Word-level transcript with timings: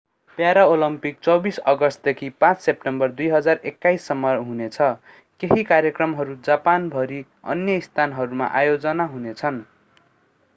Paralympic 0.37 1.17
24 1.23 1.57
अगस्टदेखि 1.65 2.29
5 2.41 2.61
September 2.61 3.11
2021 3.17 4.05
सम्म 4.05 4.31
हुनेछ 4.47 4.77
केही 5.43 5.63
कार्यक्रमहरू 5.63 6.35
जापान 6.43 6.89
भरि 6.89 7.23
अन्य 7.49 7.79
स्थानहरूमा 7.81 8.47
आयोजना 8.55 9.05
हुनेछन् 9.07 9.61